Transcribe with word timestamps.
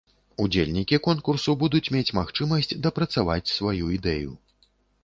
Удзельнікі 0.43 0.99
конкурсу 1.09 1.55
будуць 1.65 1.83
мець 1.97 2.15
магчымасць 2.21 2.75
дапрацаваць 2.87 3.53
сваю 3.59 3.85
ідэю. 4.01 4.31